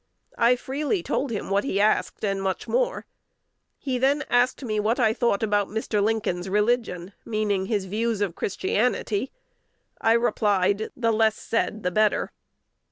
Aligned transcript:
I 0.39 0.55
freely 0.55 1.03
told 1.03 1.29
him 1.29 1.51
what 1.51 1.63
he 1.63 1.79
asked, 1.79 2.25
and 2.25 2.41
much 2.41 2.67
more. 2.67 3.05
He 3.77 3.99
then 3.99 4.23
asked 4.31 4.63
me 4.65 4.79
what 4.79 4.99
I 4.99 5.13
thought 5.13 5.43
about 5.43 5.67
Mr. 5.67 6.01
Lincoln's 6.01 6.49
religion, 6.49 7.13
meaning 7.23 7.67
his 7.67 7.85
views 7.85 8.19
of 8.19 8.33
Christianity. 8.33 9.31
I 10.01 10.13
replied, 10.13 10.89
"The 10.97 11.11
less 11.13 11.35
said, 11.35 11.83
the 11.83 11.91
better." 11.91 12.31